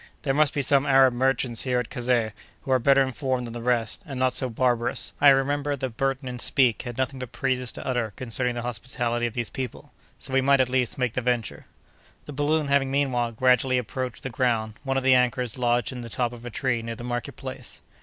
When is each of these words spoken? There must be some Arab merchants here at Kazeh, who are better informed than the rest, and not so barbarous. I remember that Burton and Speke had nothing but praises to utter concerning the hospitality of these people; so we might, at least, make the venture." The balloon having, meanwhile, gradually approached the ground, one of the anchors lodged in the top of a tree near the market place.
There 0.23 0.33
must 0.33 0.55
be 0.55 0.63
some 0.63 0.87
Arab 0.87 1.13
merchants 1.13 1.61
here 1.61 1.77
at 1.77 1.91
Kazeh, 1.91 2.31
who 2.63 2.71
are 2.71 2.79
better 2.79 3.03
informed 3.03 3.45
than 3.45 3.53
the 3.53 3.61
rest, 3.61 4.01
and 4.07 4.19
not 4.19 4.33
so 4.33 4.49
barbarous. 4.49 5.13
I 5.21 5.27
remember 5.29 5.75
that 5.75 5.95
Burton 5.97 6.27
and 6.27 6.41
Speke 6.41 6.81
had 6.81 6.97
nothing 6.97 7.19
but 7.19 7.31
praises 7.31 7.71
to 7.73 7.85
utter 7.85 8.11
concerning 8.15 8.55
the 8.55 8.63
hospitality 8.63 9.27
of 9.27 9.35
these 9.35 9.51
people; 9.51 9.93
so 10.17 10.33
we 10.33 10.41
might, 10.41 10.59
at 10.59 10.69
least, 10.69 10.97
make 10.97 11.13
the 11.13 11.21
venture." 11.21 11.67
The 12.25 12.33
balloon 12.33 12.67
having, 12.67 12.89
meanwhile, 12.89 13.31
gradually 13.31 13.77
approached 13.77 14.23
the 14.23 14.31
ground, 14.31 14.73
one 14.83 14.97
of 14.97 15.03
the 15.03 15.13
anchors 15.13 15.59
lodged 15.59 15.91
in 15.91 16.01
the 16.01 16.09
top 16.09 16.33
of 16.33 16.45
a 16.47 16.49
tree 16.49 16.81
near 16.81 16.95
the 16.95 17.03
market 17.03 17.35
place. 17.35 17.79